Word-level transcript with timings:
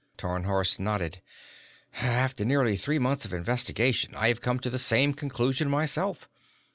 Tarnhorst 0.17 0.79
nodded. 0.79 1.21
"After 1.97 2.43
nearly 2.43 2.75
three 2.75 2.97
months 2.97 3.23
of 3.23 3.33
investigation, 3.33 4.15
I 4.15 4.29
have 4.29 4.41
come 4.41 4.57
to 4.61 4.69
the 4.71 4.79
same 4.79 5.13
conclusion 5.13 5.69
myself. 5.69 6.27